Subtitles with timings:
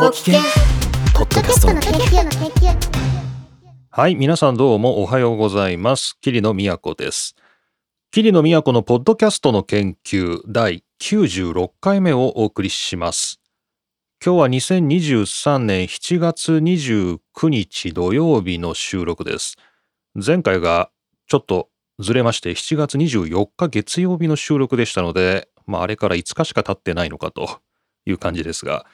[0.00, 0.40] ご機嫌
[1.12, 2.74] ポッドキャストの研究の研究
[3.90, 6.16] はい、皆さんどうもおはようございます。
[6.22, 7.36] 桐野都です。
[8.10, 13.42] 桐野都のポッドキャストの研究第96回目をお送りします。
[14.24, 17.18] 今日は2023年7月29
[17.50, 19.56] 日土曜日の収録です。
[20.14, 20.90] 前回が
[21.26, 27.60] ちょっとずれまして7月24日月曜日の収録でしたので、まああれから5日しか経ってないのかと
[28.06, 28.86] いう感じですが、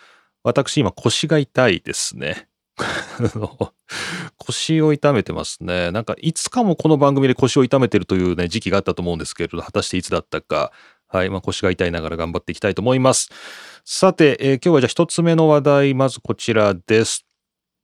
[0.46, 2.46] 私今腰が痛いですね。
[4.38, 5.90] 腰を痛めてますね。
[5.90, 10.70] なんかいつかもこの番組で腰を痛めてるというね時期があったと思うんですけれど、果たしていつだったか。
[11.08, 13.30] はい、まあ、腰が痛いながら頑張っていきたいと思います。
[13.84, 17.26] さて、えー今日はじゃあ一つ目の話題、まずこちらです。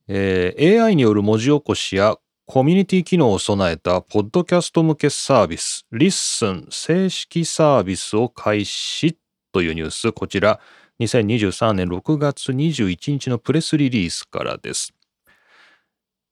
[0.07, 9.17] えー AI による文字起こしやコミュニティ機能を備えたポッドキャスト向けサービス、リッスン正式サービスを開始
[9.53, 10.61] というニュース、こちら
[11.01, 14.95] 2023年6月21日のプレスリリースからです。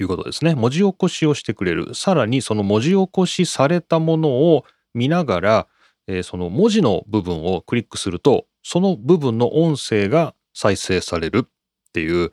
[0.00, 0.54] いうことですね。
[0.54, 1.94] 文字起こしをしてくれる。
[1.94, 4.64] さらに、その文字起こしされたものを
[4.94, 5.66] 見ながら、
[6.06, 11.48] えーその文字の部分をクリックすると、その部分の音声が再生されるっ
[11.94, 12.32] ていう、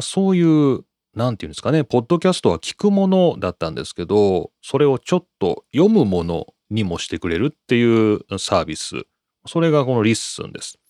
[0.00, 0.80] そういう、
[1.14, 9.04] なんていうんですかね、ポッドキャストは聞くものだったんですけど、それをちょっと読むものにもしてくれるっていうサービス。
[9.46, 10.80] それがこの LISTEN です。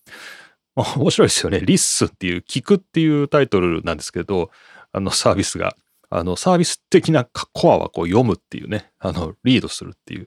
[0.74, 1.60] 面白いですよね。
[1.60, 4.50] LISTEN っていう、聞くっていうタイトルなんですけど、
[4.92, 5.76] あのサービスが。
[6.08, 10.26] あのサービス的なコアはこう読むっていうね、あのリードするっていう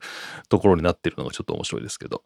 [0.49, 2.23] ところになってるのがちょっと面白いですけど。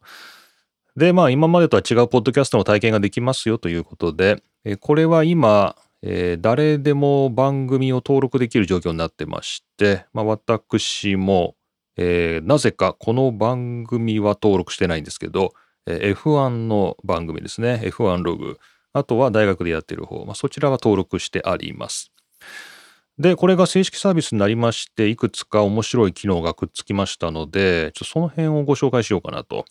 [0.96, 11.54] で、まあ今までとは違うポッドキャストの体験ができますよということで、えこれは今、えー誰でも番組を登録できる状況になってまして、まあ私も、
[11.96, 15.52] えーなぜかこの番組は登録してないんですけど、
[15.86, 17.80] えー F1 の番組ですね。
[17.84, 18.58] F1 ログ。
[18.94, 20.24] あとは大学でやってる方。
[20.24, 22.10] まあ、そちらは登録してあります。
[23.18, 29.66] で、これが正式サービスになりまして、いくつか面白い機能がくっつきましたので、ちょっとその辺をご紹介しようかなと。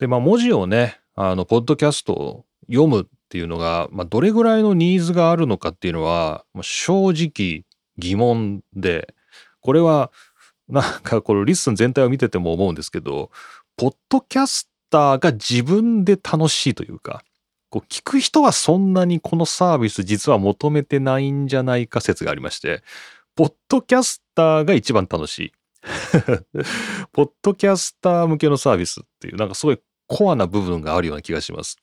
[0.00, 7.64] で、まあ文字をね、あの、ポッドキャストを読むっていうのが、まあどれぐらいのニーズがあるのかっていうのは、まあ正直
[7.98, 9.14] 疑問で、
[9.60, 10.10] これは、
[10.68, 13.30] なんかこの LISTEN 全体を見てても思うんですけど、
[13.76, 17.22] ポッドキャスターが自分で楽しいというか、
[17.70, 22.82] こう聞く人はそんなにこのサービス実は求めてないんじゃないか説がありまして、
[23.36, 25.52] ポッドキャスターが一番楽しい。
[27.12, 31.78] ポッドキャスター向けのサービスっていう、なんかすごいコアな部分があるような気がします。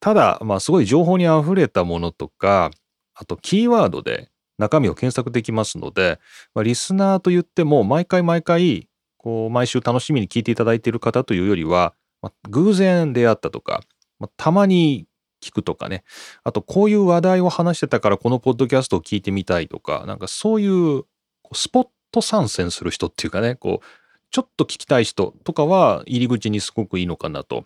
[0.00, 2.70] ただ、まあすごい情報に溢れたものとか、
[3.14, 6.18] あとキーワードで中身を検索できますので、
[6.54, 13.82] まあ、リスナーと言っても毎回毎回、こう毎週楽しみに聞いていただいている方というよりは、まあ、偶然出会ったとか、
[14.18, 15.06] まあ、たまに
[15.42, 16.04] 聞くとかね、
[16.44, 21.02] あとこういう話題を話してたからこのポッドキャストを聞いてみたいとか、なんかそういう
[21.42, 23.86] こうスポット参戦する人っていうかね、こう、
[24.32, 27.64] ちょっと聞きたい人とかは入り口にすごくいいのかなと、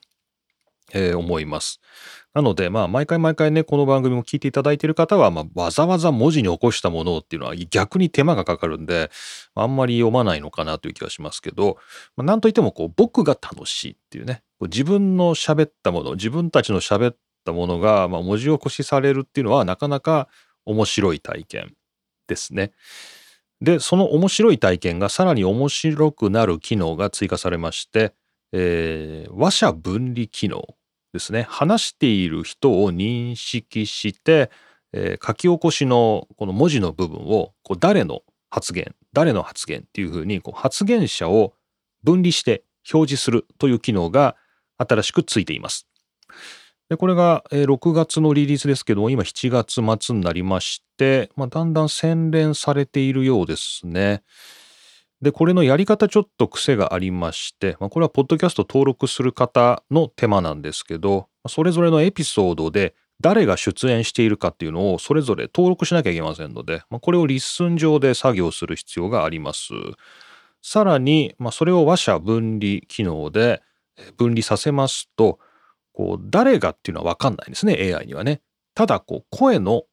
[0.93, 1.80] えー思います。
[2.34, 9.10] なので、まあ、毎回毎回ね、この番組も聞いていただいている方は、まあ、わざわざ文字に起こしたものっていうのは逆に手間がかかるんで、
[9.54, 11.78] あんまり読まないのかなという気がしますけど、
[12.16, 20.28] まあ、なんといっても、こう、僕が楽しいっていうね、自分の喋ったもの、自分たちの喋ったものが、まあ、文字起こしされるっていうのは、なかなか
[20.65, 21.74] 面白い体験
[22.27, 22.72] ですね。
[23.60, 28.14] で、その面白い体験がさらに面白くなる機能が追加されまして、
[28.53, 30.76] えー話者分離機能
[31.12, 31.47] ですね。
[31.48, 34.50] 話している人を認識して、
[34.92, 41.54] えー書き起こしのこの文字の部分をこう誰の発言、誰の発言っていうふうにこう発言者を
[42.04, 42.62] 分離して
[42.92, 44.36] 表示するという機能が
[44.78, 45.86] 新しくついています。
[46.88, 54.22] で、これがえ6月のリリースですけども、今7月末になりまして、まあ、だんだん洗練されているようですね。
[55.21, 69.72] で、これのやり方ちょっと癖がありまして、まあ、これはポッドキャスト登録する方の手間なんですけど、それぞれのエピソードで誰が出演しているかっていうのをそれぞれ登録しなきゃいけませんので、まあ、これを LISTEN 上で作業する必要があります。
[70.62, 73.62] さらに、それを話者分離機能で
[74.16, 75.39] 分離させますと、
[75.97, 78.43] こう誰がっていうのは分かんないんですね AI にはね。
[78.75, 79.84] ただこう声の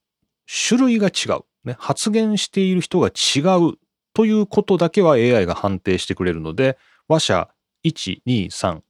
[0.68, 3.78] 種類が違う、ね、発言している人が違う
[4.14, 6.78] ということだけは AI が判定してくれるので
[7.08, 7.50] 話者
[7.86, 8.82] 1234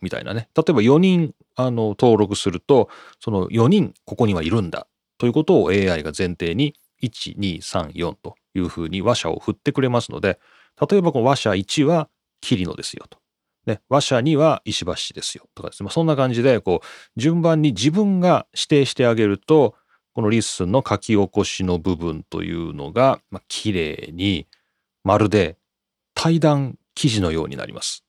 [0.00, 2.88] みたいなね例えば4人あの登録すると
[3.20, 4.86] その4人ここにはいるんだ
[5.18, 10.40] ということを AI が前提に1234というふうに話者を振ってくれますので
[10.90, 12.08] 例えばこの話者1は
[12.40, 13.18] 桐野ですよと。
[13.66, 19.74] ね、話者2は石橋ですよとかですね、まあ、そんな感じでこう順番に自分が指定してあげると
[20.14, 24.46] この LISTEN の書き起こしの部分というのが、まあ、綺麗に
[25.04, 25.58] まるで
[26.14, 28.02] 対談記事のようになります。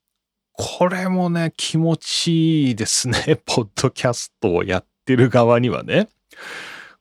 [0.54, 6.08] これもね気持ちいいですね ポッドキャストをやってる側にはね。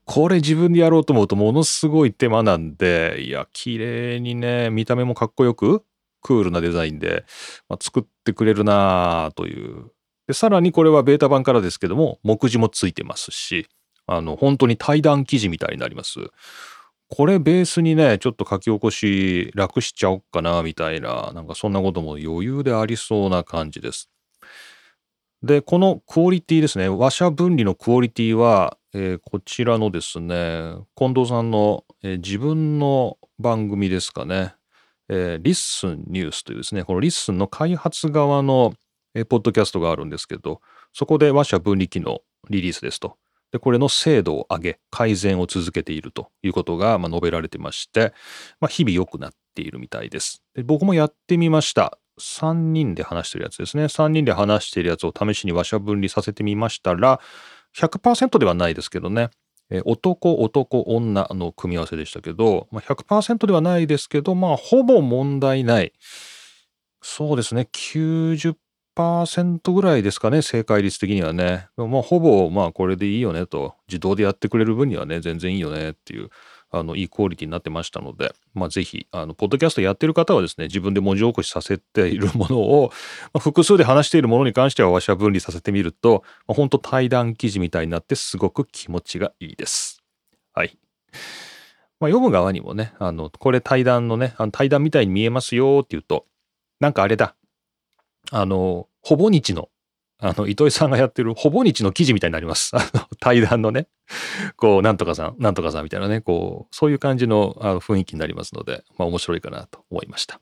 [0.04, 5.84] これ自分でやろうと思うとものすごい手間なんでいや綺麗にね見た目もかっこよく
[6.26, 7.24] クールなデザインで、
[7.68, 9.92] まあ、作ってくれるなあという。
[10.26, 13.68] でさらにこれはベータ版からですけども目次もついてますし
[14.08, 16.18] あの本当に対談記事みたいになります。
[17.08, 24.10] これベースにねちょっと書き起こし楽しちゃおっかなみたいななんかそんなことも余裕でありそうな感じです。
[25.44, 26.88] でこのクオリティですね。
[26.88, 34.55] 話者分離のクオリティは、えーこちらのですね近藤さんの、えー自分の番組ですかね。
[35.08, 38.74] えー LISTEN NEWS というですね、この LISTEN の開発側の、
[39.14, 40.60] えーポッドキャストがあるんですけど、
[40.92, 42.20] そこで話者分離機能
[42.50, 43.16] リリースですと。
[43.52, 48.12] で、これの精度を上げ、改善を続けているということが、まあ、述べられてまして、
[48.60, 50.42] まあ、日々良くなっているみたいです。
[50.54, 51.98] で僕もやってみました。
[52.18, 53.84] 3人で話してるやつですね。
[53.84, 57.20] 3人で話してるやつを試しに話者分離させてみましたら、
[57.76, 59.30] 100%ではないですけどね、
[59.84, 65.92] 男男女の組み合わせでしたけど、まあ、100%ではないですけどまあほぼ問題ない。
[67.02, 67.68] そうですね。
[67.72, 70.42] 90%ぐらいですかね。
[70.42, 71.68] 正解率的にはね。
[71.76, 73.74] まあほぼまあこれでいいよねと。
[73.88, 76.30] 自動でやってくれる分にはね全然いいよねっていう。
[76.70, 82.90] あのいいクオリティになってましたので、まあ、ぜひあのポッドキャストやってる方はですね自分で文字起こしさせているものを、
[83.32, 90.02] まあ複数で話しているものに関しては話者分離させてみると、まあ、本当対談記事みたいになってすごく気持ちがいいです。
[90.52, 90.78] はい。
[91.98, 96.26] まあ、読む側にもね、あの、これ対談のね、あの対談みたいに見えますよっていうと、
[96.78, 97.34] なんかあれだ。
[98.30, 99.70] あの、ほぼ日の、
[100.18, 102.70] あの、糸井さんがやってるほぼ日の記事みたいになります。
[102.74, 103.88] あの、対談のね、
[104.56, 110.40] こう、なんとかさん、なんとかさんみたいなね、こう、そういう感じのあの雰囲気になりますので、まあ面白いかなと思いました。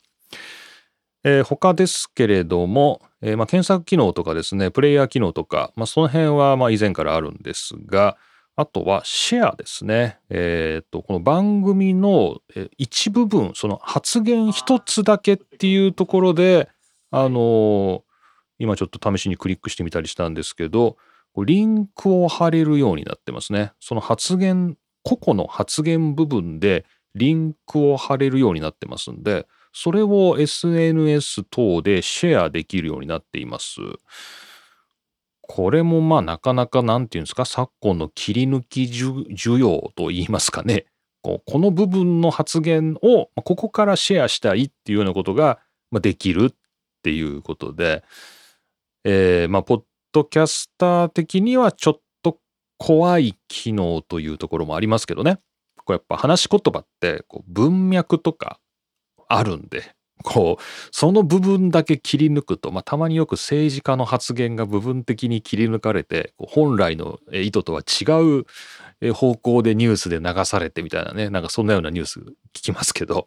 [1.24, 8.16] えー他ですけれども、えーまあ、検索機能とかですね、プレイヤー機能とか、まあ、その辺はまあ以前からあるんですが、
[8.56, 10.18] あとはシェアですね。
[10.30, 12.38] えっ、と、この番組の
[12.78, 16.68] 一部分、その発言一つだけっていうところで、
[17.10, 18.03] あの
[18.64, 20.96] 今ちょっと試しにクリックしてみたりしたんですけど、
[21.36, 23.72] リンクを貼れるようになってますね。
[23.80, 33.80] その発言、個々の発言部分でリンクを貼れるようになってますんで、それを SNS 等でシェアできるようになっています。
[35.42, 40.86] これもまあなかなかなんていうんですか昨今の切り抜き需要と言いますかね
[41.20, 45.58] こうこの部分の発言をここからシェアしたいっていうようなことが
[45.92, 46.54] できるっ
[47.02, 48.02] ていうことで、
[49.04, 49.82] えーまあポッ
[50.12, 52.38] ドキャスター的にはちょっと
[52.78, 55.38] 怖い機能というところもありますけどね。
[55.84, 58.58] こうやっぱ話し言葉ってこう文脈とか
[59.28, 68.04] あるんでこうその部分だけ切り抜くと、まあ、たまによく政治家の発言が部分的に切り抜かれて本来の意図とは違
[69.02, 73.24] う方向でニュースで流されてみたいなねなんかそんなようなニュース聞きますけど、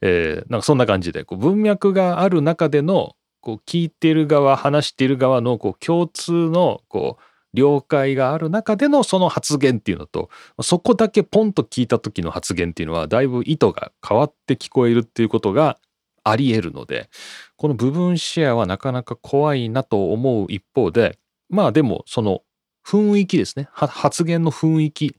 [0.00, 7.22] えーなんかそんな感じでこう文脈がある中でのこう聞いてる側話してる側のこう共通のこう
[7.52, 10.30] 了解がある中でのその発言っていうのと
[10.62, 15.78] そこだけポンと聞いた時の発言っていうのはだいぶ意図が変わって聞こえるっていうことが
[16.24, 17.10] あり得るので
[17.56, 21.18] この部分シェアはなかなか怖いなと思う一方で
[21.50, 22.40] まあでもその
[22.86, 23.68] 雰囲気ですね。
[23.72, 25.16] 発言の雰囲気。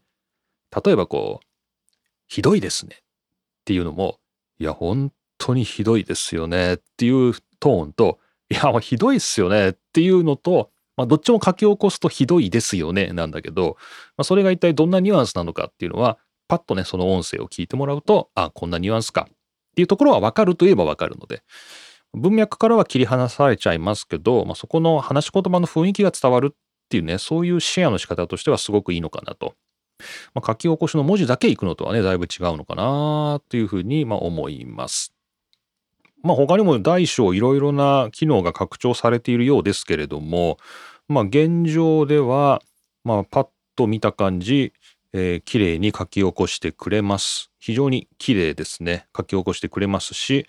[0.85, 1.45] 例えばこう
[2.27, 3.03] 「ひどいですね」っ
[3.65, 4.19] ていうのも
[4.59, 8.19] 「いや本当にひどいですよね」っていうトーンと
[8.49, 13.77] 「いやひどいっすよね」っていうのとまあ、どっちも書き起こすとひどいですよね、なんだけど、
[14.17, 19.33] まあ、それが一体どんなニュアンスなのかっていうのは、パッとね、その音声を聞いてもらうと、あ、こんなニュアンスかっ
[19.75, 21.43] ていうところはわかるといえばわかるので、
[22.13, 26.57] 文脈からは切り離されちゃいますけど、まあ、そこの話し言葉の雰囲気が伝わるっ
[26.89, 29.55] ていうね、そういうシェアの仕方としてはすごくいいのかなと。
[30.33, 35.14] まあ、書き起こしの文字だけいくのとはね、だいぶ違うのかなっていうふうにま思います。
[36.25, 40.57] まあ、他にも大小いろいろな機能が拡張されているようですけれども、
[41.07, 42.63] まあ、現状では、
[43.03, 44.73] まあ、パッと見た感じ、
[45.13, 47.51] えー、綺麗に書き起こしてくれます。
[47.59, 49.05] 非常に綺麗ですね。
[49.15, 50.47] 書き起こしてくれますし、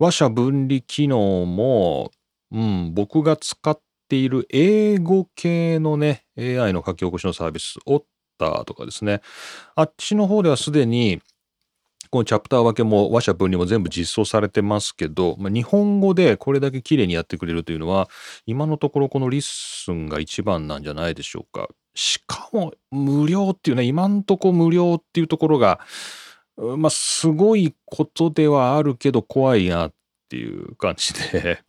[0.00, 2.10] 話者分離機能も、
[2.50, 8.02] うん、僕が使っている英語系のね、AI の書き起こしのサービス、オッ
[8.38, 9.20] ターとかですね。
[9.76, 11.22] あっちの方ではすでに、
[12.12, 18.10] このチャプター分けも話者分離も全部実装されてますけど、まあ、日本語でこれだけ綺麗にやってくれるというのは、
[18.44, 21.68] 今のところこの LISTEN が一番なんじゃないでしょうか。
[21.94, 25.80] しかも無料っていうね、今んとこ無料っていうところが、
[26.76, 29.94] まあ、すごいことではあるけど怖いなっ
[30.28, 31.60] ていう感じで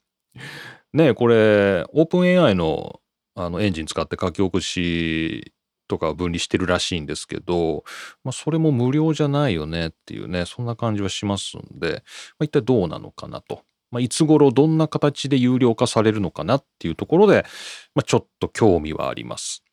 [0.92, 3.00] ね、これ、オープン AI の
[3.36, 5.53] あのエンジン使って書き起こし
[5.88, 7.84] とか分離してるらしいんですけど、
[8.24, 12.04] まあ、それも無料じゃないよねっていうね、そんな感じはしますんで、
[12.40, 13.64] まあ、一体どうなのかなと。
[13.92, 17.46] まあ、いつ頃どんな形で有料化されるのかなっていうところで、
[17.94, 19.64] まあ、ちょっと興味はあります。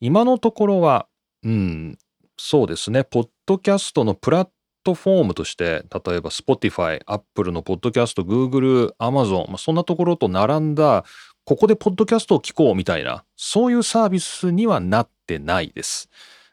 [0.00, 1.06] 今のところは、
[1.44, 1.98] うん、
[2.36, 4.48] そうですね、ポッドキャストのプラッ
[4.84, 11.04] トフォームとして、例えば Spotify、Apple のポッドキャスト、Google、Amazon、まあ、そんなところと並んだ、
[11.48, 16.10] ここでポッドキャストを聞こうみたいな、そういうサービスにはなってないです。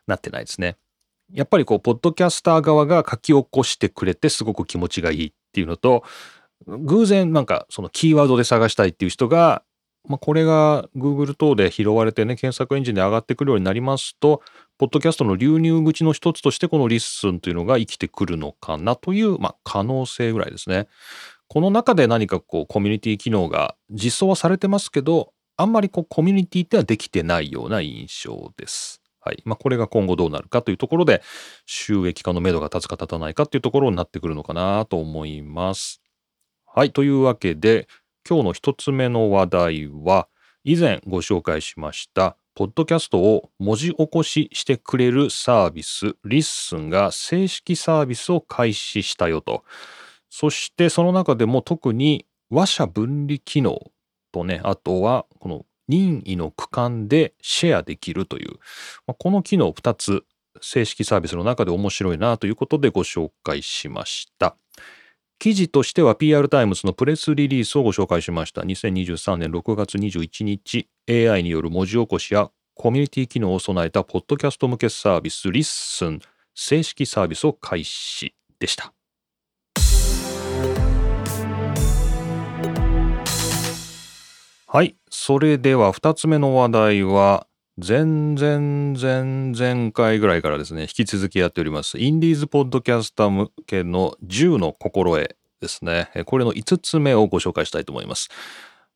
[0.07, 0.77] なってないですね。
[1.33, 6.05] やっぱりこう、ポッドキャスター側が書き起こしてくれてすごく気持ちがいいっていうのと、
[6.65, 9.63] 偶然なんかそのキーワードで探したいっていう人が
[10.07, 14.41] まあ、これが Google 等で拾われてね、検索エンジンで上がってくるようになりますと、
[14.77, 20.87] ポッドキャストの流入口の一つとしてこの LISTEN というのが生きてくるのかなという、まあ、可能性ぐらいですね。
[21.47, 29.01] この中で何かこうコミュニティ機能が実装はされてますけど、あんまりこうコミュニティってはできてないような印象です。
[29.25, 29.41] はい。
[29.43, 31.23] まあ、これが今後どうなるかというところで、
[31.65, 35.99] 収益化の目処が立つか立たないかっていうところになってくるのかなと思います。
[36.65, 36.91] はい。
[36.91, 37.87] というわけで、
[38.27, 40.27] 今日の一つ目の話題は、
[40.63, 49.63] 以前ご紹介しました、ポッドキャストを文字起こししてくれるサービス、 LISTEN が正式サービスを開始したよと。
[50.37, 53.79] そしてその中でも特に話者分離機能
[54.33, 58.59] とね、あとはこの任意の区間でシェアできるという、
[59.17, 60.25] この機能2つ
[60.59, 64.57] 正式サービスの中で面白いなということでご紹介しました。
[65.39, 68.59] 記事としては PR タイムズのプレスリリースをご紹介しました。
[68.63, 76.19] 2023年6月21日、AI による文字起こしやコミュニティ機能を備えたポッドキャスト向けサービス LISTEN
[76.53, 78.94] 正式サービスを開始でした。
[84.75, 84.97] はい。
[85.09, 96.09] それでは2つ目の話題は、前々前々回ぐらいからですね、引き続きやっております、インディーズポッドキャスター向けの10の心得ですね。
[96.25, 98.27] これの5つ目をご紹介したいと思います。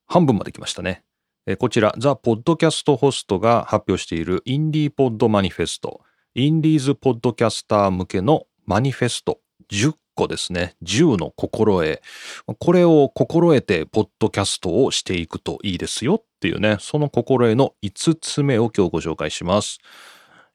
[0.05, 1.05] 半分まで来ましたね。
[1.59, 6.01] こちら、ザ・ポッドキャストホストが発表しているインディーポッドマニフェスト、
[6.35, 9.39] インディーズポッドキャスター向けのマニフェスト
[9.71, 10.75] 10個ですね。
[10.83, 12.01] 10の心得。
[12.59, 19.79] これを心得て、ポッドキャストをしていくといいですよっていうね、その心得の5つ目を今日ご紹介します。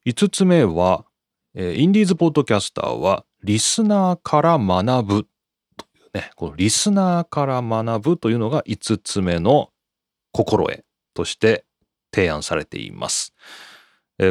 [0.06, 1.06] 5つ目は、
[1.54, 5.26] インディーズポッドキャスターは、リスナーから学ぶ
[5.76, 9.71] というね、このリスナーから学ぶというのが5つ目の
[10.33, 11.64] 心得として
[12.14, 13.35] 提案されています。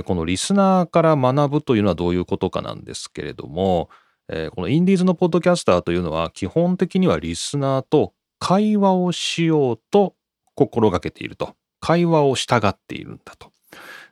[0.05, 3.89] このリスナーから学ぶというのはどういうことかなんですけれども、
[4.29, 10.15] えー、このインディーズのポッドキャスターというのは基本的にはリスナーと会話をしようと
[10.55, 11.55] 心がけていると。
[11.83, 13.51] 会話を従っているんだと。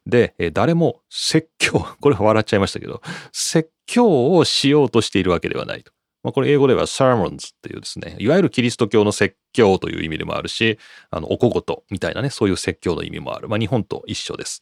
[0.05, 3.01] で、えー、誰も説教、 これ笑っちゃいましたけど、
[3.31, 5.93] 説教をしようとしているわけではないと。
[6.21, 10.77] まあ、これ英語では sermons っていうですね、いわゆるキリスト教の説教という意味でもあるし、
[11.11, 13.47] あの、おこごとみたいなね、そういう説教の意味もある。
[13.47, 14.61] まあ、日本と一緒です。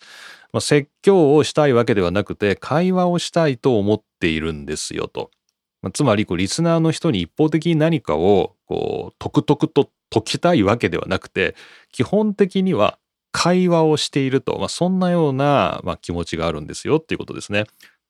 [0.54, 5.32] まあ、説教をしたいわけではなくて、会話をしたいと思っているんですよと。
[5.82, 11.56] まあ、つまりこうリスナーの人に一方的に何かをこうとくとくと解きたいわけではなくて
[11.92, 12.98] 基本的には
[13.32, 17.66] 会話をしていると、まあ、そんなような、まあ、気持ちがあるんですよっていうことですね。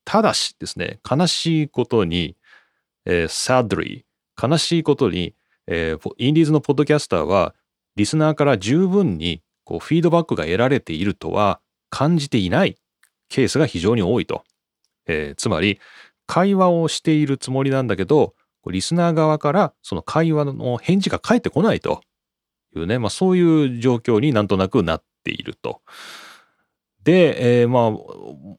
[0.06, 2.36] ただしですね悲しいことに、
[3.06, 4.04] えー、sadly
[4.42, 5.36] 悲しいことに、
[5.68, 7.54] えー、インディーズのポッドキャスターは
[7.96, 11.60] リスナーから十分にこうフィードバックが得られているとは
[11.90, 12.78] 感じていない
[13.28, 14.44] ケースが非常に多いと。
[15.06, 15.80] えー、つまり
[16.30, 18.36] 会話をしているつもりなんだけど
[18.68, 22.02] リスナー側からその会話の返事が返ってこないと
[22.76, 25.82] いうね、まあ、そういう状況になんとなくなっていると。
[27.04, 28.58] で、えー、まあ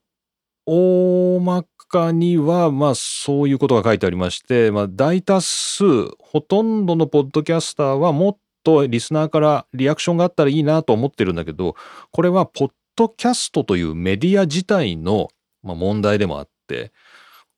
[0.66, 5.84] 大まかにはまあそういうことが書いてありまして、まあ、大多数
[6.18, 11.74] ほとんどのポッドキャスターはもっとリスナーからリアクションがあったらいいなと思ってるんだけど
[12.10, 15.28] これはポッドキャストというメディア自体の
[15.62, 16.92] 問題でもあって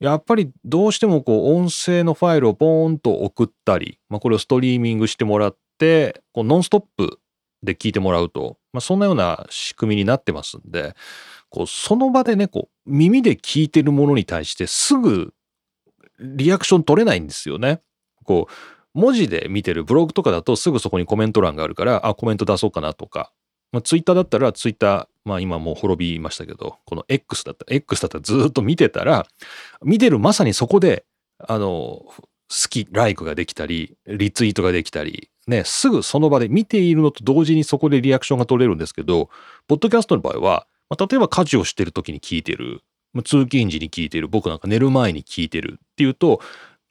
[0.02, 7.20] やっぱりどうしてもこう音声のファイルをポーンと送ったり、まあ、これをストリーミングしてもらってこうノンストップ
[7.62, 10.96] で聞いてもらうと、まあ、そんなような仕組みになってますんで
[11.50, 15.34] こうその場でねこう耳で聞いてるものに対してすぐ
[16.18, 17.80] リアクション取れないんですよね。
[18.24, 23.32] こう文字で見てるブログとかだとすぐそこにコメント欄があるからあコメント出そうかなとか、
[23.72, 29.26] まあ、ツイッターだったらツイッターまあ今もう滅びましたけどこの X だったら X だったらずっと見てたら
[29.82, 31.04] 見てるまさにそこで
[31.38, 32.14] あの好
[32.68, 39.30] きライクができたりリツイートができたりねすぐその場で見ているのと同時にそこでリアクションが取れるんですけど
[39.68, 42.82] ポッドキャストの場合はまあ、例えば家事をしてる時に聞いてる、
[43.14, 46.42] まあ、通勤時に聞いてる、僕なんか寝る前に聞いてるっていうと、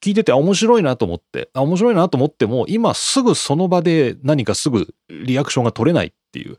[0.03, 6.57] 聞いてて面白いなと思って、あ、面白いなと思っても、今すぐその場で何かすぐリアクションが取れないていう。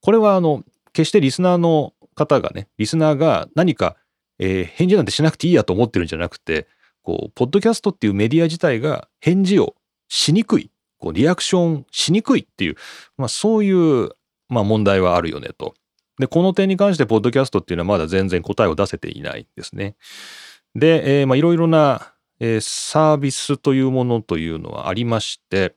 [0.00, 3.96] これはあの、決してリスナーの方がね、リスナーが何か、
[4.38, 6.66] えー、返事なんてしなくていいやと思ってるんじゃなくて、
[7.02, 9.74] こう、ポッドキャストっていうメディア自体が返事を
[10.08, 12.76] しにくい、こう、リアクションしにくいっていう、
[13.16, 14.10] まあそういう、
[14.48, 15.74] まあ問題はあるよねと。
[16.18, 19.96] で、この点に関して、ポッドキャストっていうのはまだ全然答えを出せていないんですね。
[20.74, 25.74] で、えー、まあいろいろな、えー、サービスというものというのはありまして、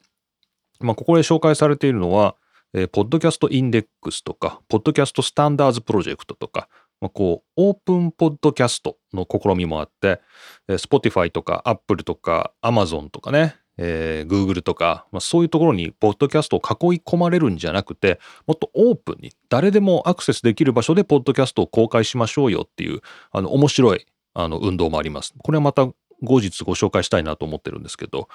[0.79, 2.35] まあここで紹介されているのは、
[2.73, 6.67] えー、ポッドキャストインデックスとか、ポッドキャストスタンダーズプロジェクトとか、
[7.01, 10.21] まあ、こう、オープンポッドキャストの試みもあって、
[10.67, 24.05] えー、Spotify とか Apple とか Amazon とかね、えー、Google とか、まあ、そういうところにポッドキャストを囲い込まれるんじゃなくてもっとオープンに誰でもアクセスできる場所でポッドキャストを公開しましょうよっていうあの面白い
[24.35, 25.33] あの運動もあります。
[25.37, 25.87] これはまた
[26.21, 28.29] 後日ご紹介したいなと思ってるんですけど、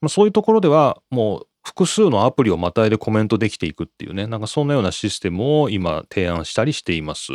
[0.00, 4.26] まあ、そういうところではもう複数のアプリをまたいでコメントできていくっていうね。
[4.26, 7.32] なんかそんなようなシステムを今提案したりしています。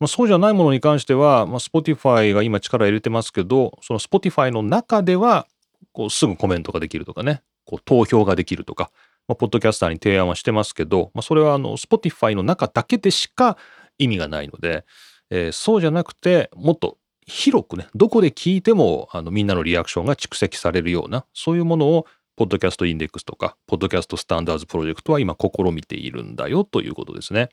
[0.00, 5.48] まあ、そうじゃないものに関しては、まあ、Spotify が今力入れてますけどその Spotify の中では
[5.92, 8.90] こうすぐコメントができるとかね、こう投票ができるとか、
[9.26, 13.56] まあ、ポッドキャスターに提案はしてますけど、まあ、それはあの Spotify の中だけでしか
[13.98, 14.84] 意味がないので、
[15.30, 22.06] えー、そうじゃなくてもっと広くねどこで聞いてもあのみんなのリアクションが蓄積されるようなそういうものを
[22.38, 27.48] ポッドキャストインデックスとかポッドキャストスタンダーズプロジェクトは今試みているんだよということですね。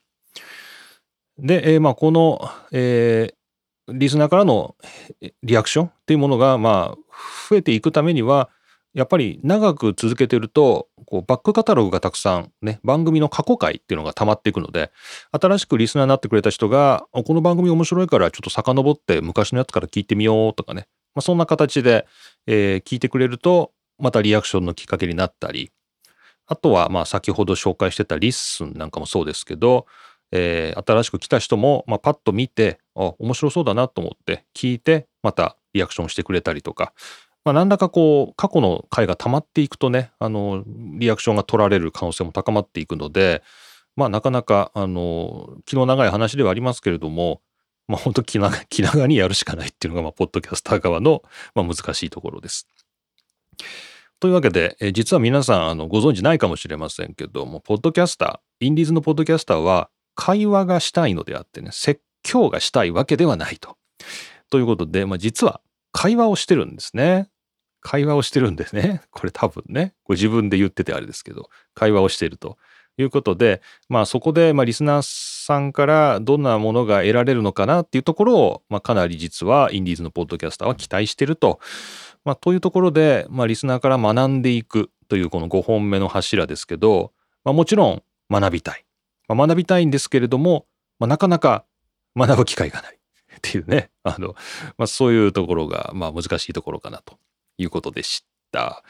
[1.39, 4.75] で、えー、まあこの、えー、リスナーからの
[5.41, 6.97] リアクションっていうものがまあ
[7.49, 8.51] 増えていくためには
[8.93, 14.91] やっぱり長く続けてるとこうバックカタログがたくさんね番組の過去回っていうのが溜まっていくので
[15.31, 22.05] 新しくリスナーになってくれた人がこの番組面白いからちょっと遡って昔のやつから聞いてみようとかね、まあ、そんな形で、
[22.45, 25.71] えー、聞いてくれるとまたリアクションのきっかけになったり
[26.47, 29.85] あとはまあ先ほど紹介してた LISTEN なんかもそうですけど
[30.31, 36.93] えー、新しく来た人も、まあ、パッと見てあ面白そうだなと思って聞いてまたリアクションしてくれたりとか、
[37.43, 40.63] まあ、何らかこう過去の回が溜まっていくとねあの
[40.97, 43.43] リアクションが取られる可能性も高まっていくので、
[43.95, 47.41] まあ、なかなかあの気の長い話ではありますけれども、
[47.87, 52.67] まあ、本当気長 気長にやるしかないっていうのが、まあ、ポッドキャスター側の、まあ、難しいところです。
[54.19, 63.77] というわけで、え実は皆さんあのご存知ないかもしれませんけども、ポッドキャスター、インディーズのポッドキャスターは、会話がしたいのであってね、説教がしたいわけではないと。
[64.49, 67.29] ということで、まあ、実は会話をしてるんですね。
[67.81, 69.01] 会話をしてるんですね。
[69.11, 72.57] これ多分ね、これ自分で言っててあれですけど、会話をしていると
[72.97, 81.59] いうことで、まあそこで、まあリスナーさんからどんなものが得られるのかなっていうところを、まあかなり実はインディーズのポッドキャスターは期待してると。
[82.23, 87.11] まあというところで、まあリスナーから学んでいくというこの5本目の柱ですけど、
[87.43, 88.85] まあもちろん学びたい。
[89.27, 90.65] まあ、学びたいんですけれども、
[90.99, 91.65] まあ、なかなか
[92.15, 92.99] 学ぶ機会がない
[93.35, 94.35] っていうね、あの、
[94.77, 97.17] まあ、そういうところが、まあ、難しいところかなと
[97.57, 98.83] いうことでした。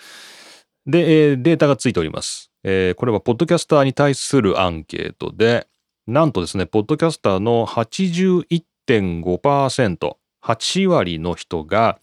[0.85, 2.51] で、えー、データがついております。
[2.67, 5.67] えー、これは、ポッドキャスターに対するアンケートで、
[6.07, 11.99] なんとですね、ポッドキャスターの81.5%、8割の人が、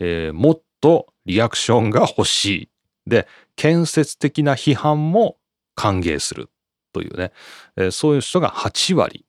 [0.00, 2.68] えー、もっとリアクションが欲しい。
[3.06, 5.38] で、建設的な批判も
[5.74, 6.50] 歓迎する。
[6.92, 7.32] というね、
[7.76, 9.24] えーそういう人が8割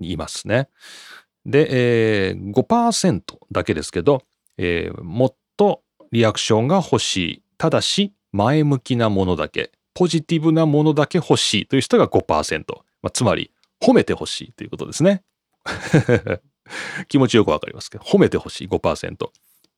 [0.00, 0.70] いますね。
[1.44, 3.20] で、えー5%
[3.52, 4.22] だけですけど、
[4.56, 7.42] えーもっとリアクションが欲しい。
[7.58, 12.64] ただし、前向きなものだけ、ポジティブなものだけ欲しいという人が5%。
[13.02, 13.52] まあ、つまり、
[13.82, 15.22] 褒めて欲しいということですね。
[17.08, 19.30] 気持ちよくわかりますけど、褒めてほしい5%。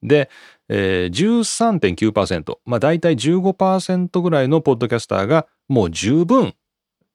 [0.03, 0.31] で、
[0.69, 6.55] えー13.9%、まあ大体15%ぐらいのポッドキャスターがもう十分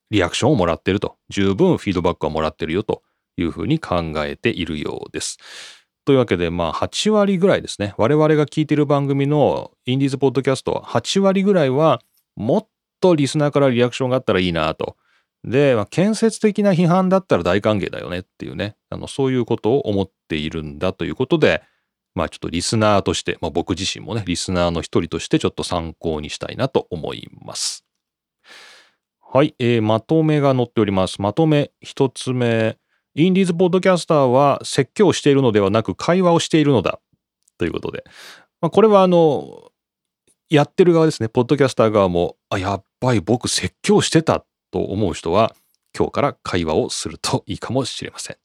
[0.10, 3.04] リアクションをもらってると、十分フィードバックはもらってるよと
[3.38, 5.38] いうふうに考えているようです。
[6.06, 7.94] というわけで、まあ8割ぐらいですね。
[7.98, 12.02] 我々が聞いている番組のインディーズポッドキャストは8割ぐらいは
[12.36, 12.68] もっ
[13.00, 14.96] とリスナーからリアクションがあったらいいなと。
[15.44, 21.64] で、まあ、建設的な批判だったら大歓迎だよねっていうね、あのそういうことを思っているんだということで、
[22.16, 27.86] まあちょっとリスナーとして、まあ僕自身もね、リスナーの一人としてちょっと参考にしたいなと思います。
[29.32, 31.22] はい、えーまとめが載っております。
[31.22, 32.78] まとめ一つ目。
[33.16, 37.00] インディーズポッドキャスターは説教しているのではなく会話をしているのだ。
[37.58, 38.04] ということで。
[38.62, 39.72] まあ、これはあの、
[40.50, 41.30] やってる側ですね。
[41.30, 45.56] ポッドキャスター側も、あ、やっぱり僕説教してたと思う人は、
[45.98, 48.38] 今日から会話をするといいかもしれません。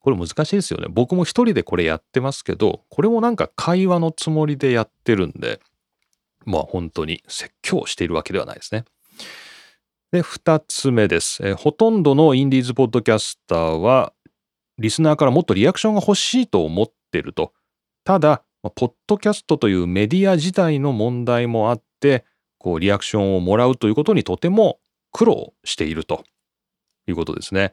[0.00, 0.86] これ難しいですよね。
[0.88, 5.60] 僕も一人でこれやってますけど、これもなんか会話のつもりでやってるんで、
[6.44, 8.84] まあ本当に説教しているわけではないですね。
[10.12, 11.44] で、二つ目です。
[11.44, 14.12] えほとんどのインディーズポッドキャスターは、
[14.78, 17.52] リスナーからもっとリアクションが欲しいと思ってると。
[18.04, 22.24] ただ、ポッドキャストというメディア自体の問題もあって、
[22.58, 24.78] こう、リアクションをもらうということにとても
[25.12, 26.24] 苦労していると
[27.06, 27.72] いうことですね。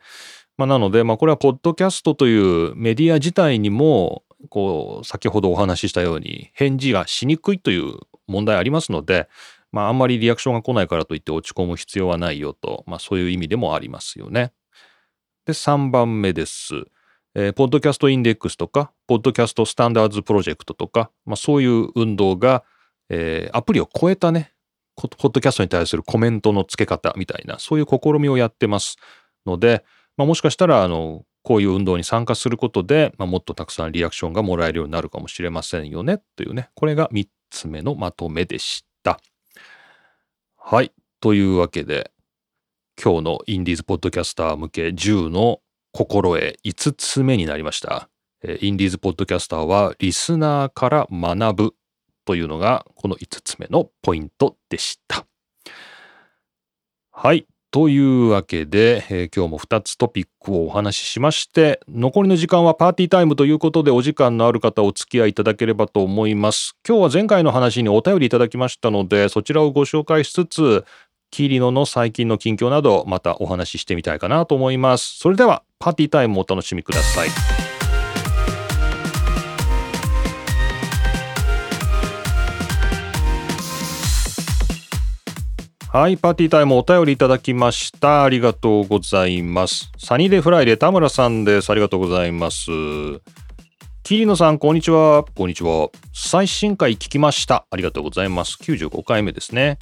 [0.58, 9.28] まあ、なので、まあ、これはポッドキャストというメディア自体にも、こう、先ほどお話ししたように、返事がしにくいという問題ありますので、
[9.72, 14.54] まあ、あんまりリアクションが来ないからといって落ち込む必要はないよと、まあ、そういう意味でもありますよね。
[15.46, 16.86] で、3番目です。
[17.36, 22.64] えーポッドキャストインデックスとか、ポッドキャストスタンダーズプロジェクトとか、まあ、そういう運動が、
[23.10, 24.53] えーアプリを超えたね、
[24.96, 28.98] ポッドキャストに対するコメントの付け方みたいな、そういう試みをやってます
[29.46, 29.84] ので、
[30.18, 39.20] まあ、もしかしたら、あの、こういう運動に参加することで、まあ、もっとたくさんリアクションがもらえるようになるかもしれませんよね、というね、これが3つ目のまとめでした。
[40.58, 40.92] はい。
[41.20, 42.12] というわけで、
[43.02, 45.60] 今日のインディーズポッドキャスター向け10の
[45.92, 48.10] 心得5つ目になりました。
[48.62, 51.76] インディーズポッドキャスターはリスナーから学ぶ
[52.26, 55.26] というのがこの5つ目のポイントでした。
[57.12, 57.46] はい。
[57.74, 66.76] というわけで、えー今日も2つトピックをお話ししまして、残りの時間はパーティータイムということでお時間のある方お付き合いいただければと思います。
[66.88, 70.86] 今日は前回の話にお便りいただきましたので、そちらをご紹介しつつ、
[71.32, 75.18] キリノの最近の近況などまたお話ししてみたいかなと思います。
[75.18, 77.73] それではパーティータイムをお楽しみください。
[85.94, 88.24] はい、パーティータイムお便りいただきました。
[88.24, 89.92] ありがとうございます。
[90.00, 91.70] サニーデーフライデー田村さんです。
[91.70, 92.72] ありがとうございます。
[94.02, 95.24] キリノさん、こんにちは。
[95.36, 95.90] こんにちは。
[96.12, 97.68] 最新回聞きました。
[97.70, 98.58] ありがとうございます。
[98.64, 99.78] 95回目ですね。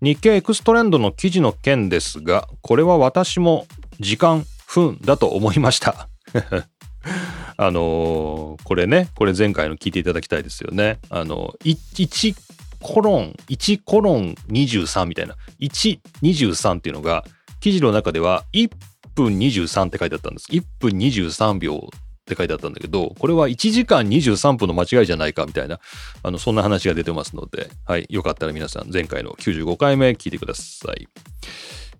[0.00, 3.66] 日経エクストレンドの記事の件ですが、これは私も
[3.98, 6.08] 時間、分だと思いました。
[7.58, 11.00] あのーこれね、これ前回の聞いていただきたいですよね。
[11.10, 12.34] あの、い1
[12.82, 17.24] コロン、1コロン23みたいな、1、23っていうのが、
[17.60, 18.70] 記事の中では1
[19.14, 20.50] 分23って書いてあったんです。
[20.50, 25.80] 1分23秒って書いてあったんだけど、これは1時間23分の間違いじゃないかみたいな、
[26.22, 31.08] あの、そんな話が出てますので、はい、よかったら皆さん前回の95回目聞いてください。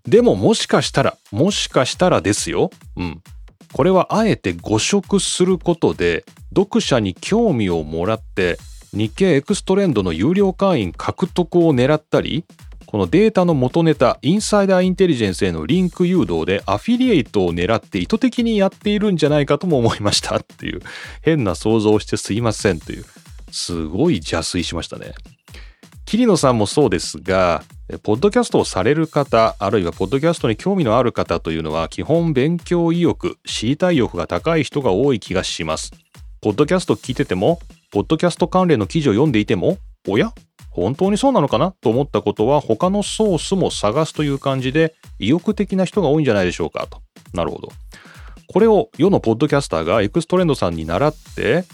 [0.07, 2.71] でももしかしたら、もしかしたらですよ。
[2.97, 3.23] うん。
[3.73, 6.25] これはあえて誤植することで、
[6.57, 8.59] 読者に興味をもらって、
[8.93, 12.45] 日経エクストレンドの有料会員獲得を狙ったり、
[12.87, 20.81] このデータの元ネタ、インサイダーインテリジェンスへのリンク誘導でアフィリエイトを狙って意図的にやっているんじゃないかとも思いましたっていう、
[21.23, 23.05] 変な想像をしてすいませんという、
[23.53, 25.15] すごい邪推しましたね。
[26.05, 27.63] 桐野さんもそうですが、
[28.03, 35.93] ポッドキャストをされる方、あるいはポッドキャストに興味のある方というのは、基本勉強意欲、知りたい欲が高い人が多い気がします。
[36.41, 40.33] ポッドキャスト聞いてても、ポッドキャスト関連の記事を読んでいても、おや？
[40.71, 41.73] 本当にそうなのかな？
[41.81, 46.87] と思ったことは、他のソースも探すという感じで、意欲的な人が多いんじゃないでしょうか？
[46.89, 47.03] と。
[47.35, 47.69] なるほど。
[48.47, 51.65] これを世のポッドキャスターがエクストレンドさんに習って、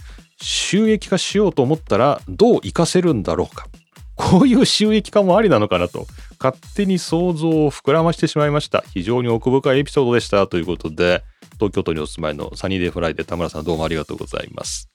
[0.40, 3.66] 収益化しようと思ったらどう活かせるんだろうか？
[4.14, 5.88] こういう収益化もありなのかな？
[5.88, 6.06] と、
[6.42, 8.82] 勝手に想像を膨らましてしまいました。
[8.94, 11.22] 非常に奥深いエピソードでしたということで、
[11.56, 14.88] 東京都にお住まいのサニーデイフライデー田村さんどうもありがとうございます。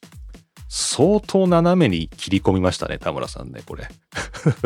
[0.73, 3.89] 相当斜めに切り込みましたね、田村さんね、これ。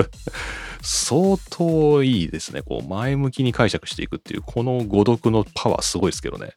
[0.84, 2.62] 相当いいですね。
[2.62, 6.54] こう、前向きに解釈していくっていう、この誤読のパワーすごいですけどね。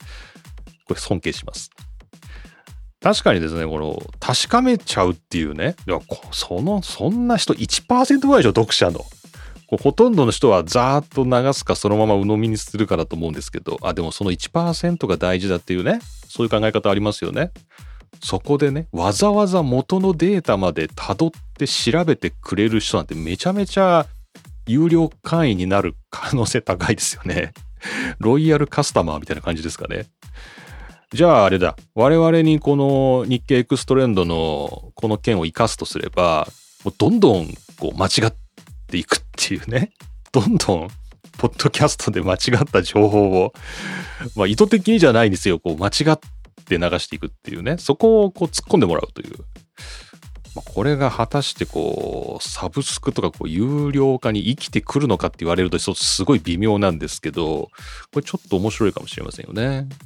[0.86, 1.70] これ尊敬します。
[3.00, 5.98] 確かにですね、この、確かめちゃうっていうね、いや
[6.30, 9.06] その、そんな人1%ぐらいでしょ、読者の。
[9.80, 17.50] ほとんどの人はザーッと流すかそのまま鵜呑みにするかだと思うんですけど、あ、でもその1%が大事だっていうね、そういう考え方ありますよね。
[18.22, 24.06] そこでね、わざわざ元のデータまで辿って調べてくれる人なんてめちゃめちゃ
[24.66, 27.52] 有料会員になる可能性高いですよね。
[28.18, 30.06] ロイヤルカスタマーみたいな感じですかね。
[31.12, 31.76] じゃああれだ。
[31.94, 36.46] 我々にこの日経エクストレンドのこの件を生かすとすれば、
[36.84, 37.46] もうどんどん
[37.78, 38.34] こう間違っ
[38.86, 39.92] ていくっていうね。
[40.32, 40.88] どんどん、
[41.38, 43.54] ポッドキャストで間違った情報を、
[44.36, 45.58] まあ意図的にじゃないんですよ。
[45.58, 46.18] こう間違っ
[46.68, 47.76] て流していくっていうね。
[47.78, 49.36] そこをこう突っ込んでもらうという。
[50.54, 57.70] まあ、これが果たしてこう、サブスクとかこう有料化に生きてくるのかって言われるとすごい微妙なんですけど、
[58.12, 59.86] これちょっと面白いかもしれませんよね。
[59.86, 59.98] だか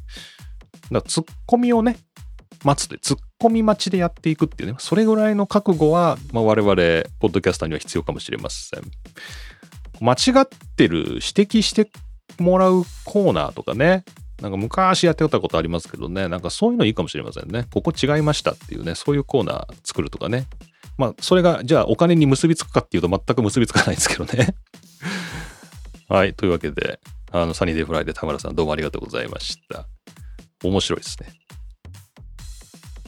[0.90, 1.96] らツッコミをね、
[2.64, 6.74] 待つで、ツッコミ待ちでやっていくっていうね、それぐらいの覚悟は、まあ、我々、
[7.18, 8.82] ポッドキャスターには必要かもしれません。
[10.00, 11.90] 間違ってる、指摘して
[12.38, 14.04] もらうコーナーとかね、
[14.42, 17.68] なんか昔やってたことありますけどね、なんかそういうのいいかもしれませんね。
[17.72, 20.48] ここ違いましたっていうね、そういうコーナー作るとかね。
[20.98, 24.56] まあ、それが、じゃあお金に結びつくかっていうと全く結びつかないですけどね。
[26.10, 26.98] はい、というわけで、
[27.30, 29.86] あの、サニーデイフライで田村さんどうもありがとうございました。
[30.64, 31.28] 面白いですね。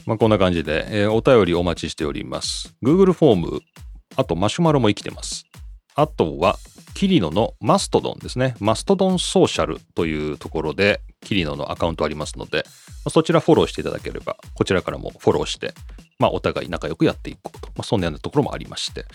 [0.05, 2.73] まあ、こんな感じで、えー、お便りお待ちしております。
[2.81, 3.59] Google フォーム、
[4.15, 5.45] あとマシュマロも生きてます。
[5.95, 6.57] あとは、
[6.95, 8.55] キリノのマストドンですね。
[8.61, 12.65] マストドンソーシャルというところで、キリノのアカウントありますので、
[13.09, 15.73] そちらフォローしていただければ、こちらからもフォローして、
[16.17, 17.67] まあ、お互い仲良くやっていこうと。
[17.69, 19.05] まあ、そんなようなところもありまして、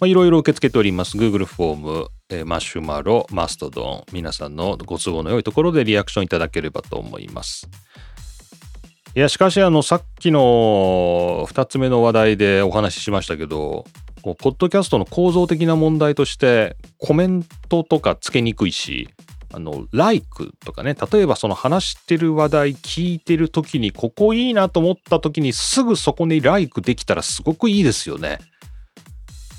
[0.00, 1.16] まあ、いろいろ受け付けております。
[1.16, 7.68] Google フォーム、えー、マシュマロ、マストドン、皆さんのご都合の良いところでリアクションいただければと思います。
[9.14, 13.84] いや、しかし、あの、さっきの2つ目の話題でお話ししましたけど、
[14.22, 19.08] こうポッドキャストの構造的な問題として、コメントとかつけにくいし、
[19.56, 28.38] あの、like とかね、例えばその話してる話題聞いてる時に、ここいいなと思った時にすぐそこに like できたらすごくいいですよね。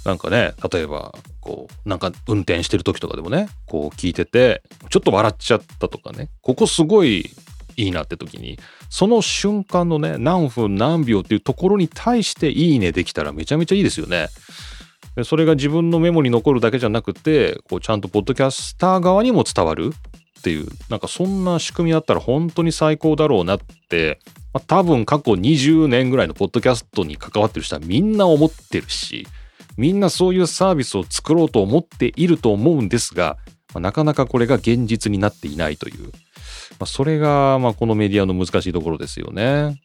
[0.05, 7.31] なんかね、例えば、こう、なんか運転してる時とかでもね、こう聞いてて、ちょっと笑っちゃったとかね、ここすごい
[7.75, 8.59] いいなって時に、
[8.91, 14.27] その瞬間のね、何分何秒っていうところに対していいねできたらめちゃめちゃいいですよね。
[15.23, 19.91] それが自分のメモに残るだけじゃなくて、こうちゃんとポッドキャスター側にも伝わる
[20.39, 24.19] っていう、なんかそんな仕組みあったら本当に最高だろうなって、
[24.53, 29.27] まあ、多分過去20年ぐらいのポッドキャストに関わってる人はみんな思ってるし、
[29.77, 33.37] みんなそういうサービスを作ろうと思っていると思うんですが、
[33.73, 36.11] まあ、なかなかこれが現実になっていないという、ま
[36.81, 39.79] あ、それがまあこのメディアの難しいところですよね。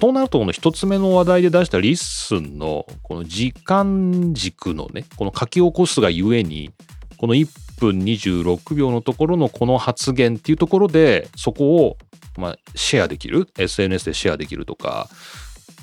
[0.00, 6.72] となると、この一つ目の話題で出した LISTEN のこの時間軸のね、この書き起こすがゆえに、
[7.18, 7.46] この1
[7.78, 11.98] 分26秒のところのこの発言っていうところで、そこを
[12.36, 15.08] まあシェアできる ?SNS でシェアできるとか、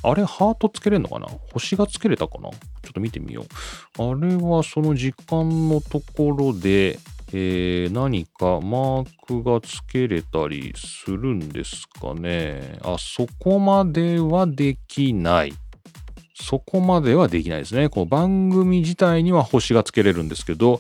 [0.03, 1.27] あれ、ハートつけれるのかな？
[1.53, 2.49] 星がつけれたかな？
[2.49, 2.58] ちょ
[2.89, 3.45] っと見てみよ
[3.99, 4.12] う。
[4.12, 6.99] あれはその時間のところで、
[7.33, 12.79] えー、何かマークがつけれたりするんですかね。
[12.83, 15.53] あ、そこまではできない。
[16.39, 17.89] そこまではできないですね。
[17.89, 20.79] この番組自体には星がつけれるんですけど、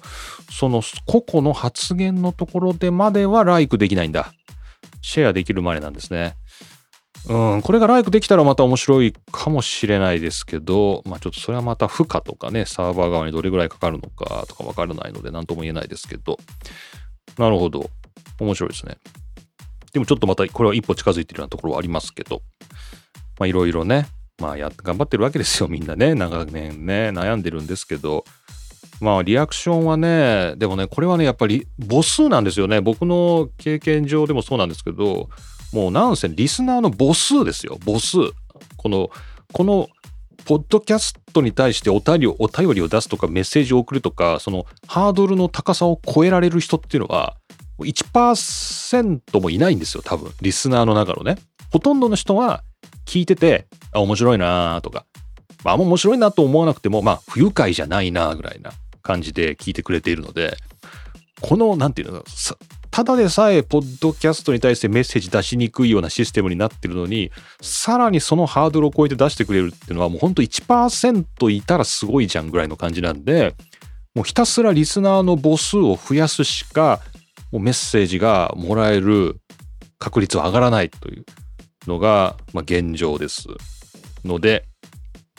[0.49, 4.31] その個々の発言のところでまではライクできないんだ。
[5.01, 6.35] シェアできるまでなんですね。
[7.29, 16.37] うん、これがライクできたらまた面白いかもしれないですけど、まあちょっとそれはまた負荷とかね、サーバー側にどれぐらいかかるのかとかわからないので何とも言えないですけど、
[17.37, 17.89] なるほど。
[18.39, 18.97] 面白いですね。
[19.91, 22.41] でもちょっとまたこれは一歩近づいてるようなところはありますけど、
[23.39, 24.07] まあいろいろね、
[24.39, 26.15] まあや頑張ってるわけですよ、みんなね。
[26.15, 28.23] 長年ね、悩んでるんですけど、
[29.01, 32.79] まあリアクションはね、でもね、これはね、やっぱり母数なんですよね。
[32.79, 35.29] 僕の経験上でもそうなんですけど、
[35.73, 38.17] もうなんせリスナーの母数ですよ、母数。
[38.77, 39.09] この、
[39.53, 39.89] この、
[40.45, 47.35] ポッドキャストに対してお便りをお便りを出すとかメッセージを送るとか、そのハードルの高さを超えられる人っていうのは、
[47.79, 50.31] 1%もいないんですよ、多分。
[50.41, 51.37] リスナーの中のね。
[51.71, 52.63] ほとんどの人は
[53.05, 55.05] 聞いてて、あ、面白いなとか、
[55.63, 60.55] まあ、あんま面白いなと思わなくても、まあ、不愉快じゃないな、ぐらいな感じで聞いてくれているので、
[61.41, 62.23] この、なんていうの、
[62.97, 67.29] ただでさえ、ポッドキャストに対してメッセージ出しにくいようなシステムになってるのに、
[67.61, 73.53] さらにそのハードルを超えて出してくれるっていうのは、もうほんと1%いたらすごいじゃんぐらいの感じなんで、
[74.15, 77.01] もうひたすらリスナーの母数を増やすしか、
[77.51, 79.41] もうメッセージがもらえる
[79.99, 81.25] 確率は上がらないという
[81.85, 83.45] のが、まあ、現状です。
[84.25, 84.65] ので、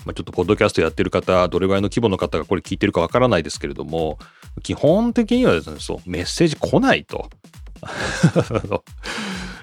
[0.06, 4.16] まあ、ちょっとポッドキャストやってる方、どれぐらいの規模の方がこれ聞いてるかわからないですけれども、
[4.60, 7.28] 基本的にはですね、そう、メッセージ来ないと。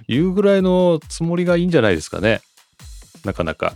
[0.07, 2.41] いうぐらいのつもりがいいんじゃないですかね。
[3.23, 3.73] なかなか。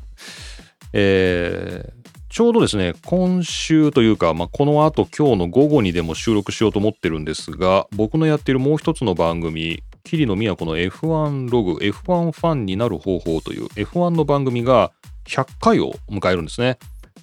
[0.93, 14.91] えー、ちょうどですね、今週というか、まあ、この後今日の午後にでも収録しようと思ってるんですが、僕のやっているもう一つの番組、桐野都の F1 ログ、F1 ファンになる方法という F1 の番組が
[15.27, 16.77] 100回を迎えるんですね。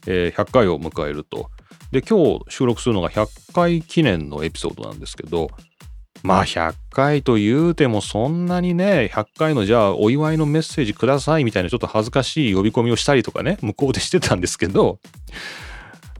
[0.06, 1.50] えー、100回を迎えると。
[1.92, 5.50] で、今日収録するのが100回記念のエピソードなんですけど、
[6.22, 14.98] まあ100回と言うてもそんなにね、100回のじゃあお祝いのメッセージくださいみたいなちょっと恥ずかしい呼び込みをしたりとかね、向こうでしてたんですけど、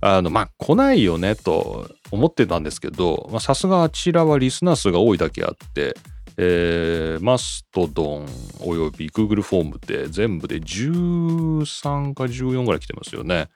[0.00, 5.96] あの、まあ来ないよねと思ってたんですけど、さすがあちらはリスナー数が多いだけあって、
[6.38, 8.26] えー、マストドン
[8.60, 13.48] および Google フォームで全部で13か14ぐらい来てますよね。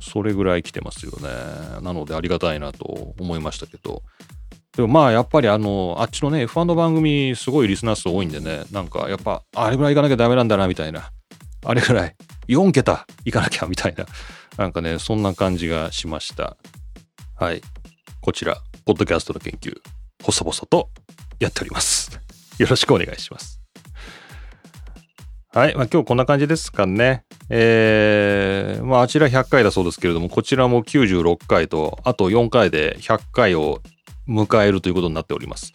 [0.00, 1.28] それぐらい来てますよね。
[1.82, 4.02] なのでありがたいなと思いましたけど。
[4.76, 11.10] でもまあやっぱりあの、あっちのね、F1 の番組すごいリスナー数多いんでね、なんかやっぱあれぐらい行かなきゃダメなんだなみたいな。
[11.64, 12.14] あれぐらい
[12.48, 14.06] 4桁行かなきゃみたいな。
[14.56, 16.56] なんかね、そんな感じがしました。
[17.34, 17.62] はい。
[18.20, 19.74] こちら、ポッドキャストの研究、
[20.22, 20.90] 細々と
[21.40, 22.20] やっております。
[22.58, 23.65] よろしくお願いします。
[25.56, 25.74] はい。
[25.74, 27.24] まあ、今日こんな感じですかね。
[27.48, 33.80] えー、まあ、あちら100回だそうですけれども、こちらも96回と、あと4回で100回を
[34.28, 35.72] 迎えるということになっております。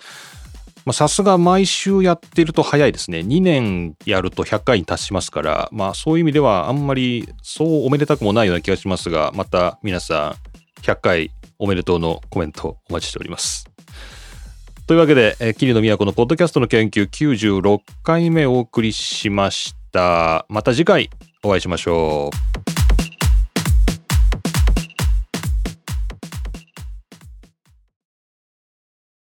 [0.92, 3.22] さすが毎週やってると早いですね。
[3.22, 10.36] 2年やると100回に達しますから、まあそういう意味ではあんまりそうおめでたくもないような気がしますが、また皆さ
[10.80, 13.71] ん100回おめでとうのコメントお待ちしております。
[14.92, 20.46] というわけで、えー、桐野都のポッドキャストの研究96回目お送りしました。
[20.50, 21.10] また次回
[21.44, 22.30] お会いしましょ
[22.68, 22.71] う。